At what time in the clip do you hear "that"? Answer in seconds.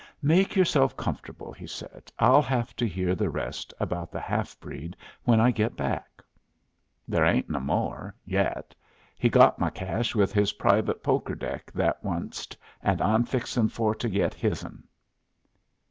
11.73-11.99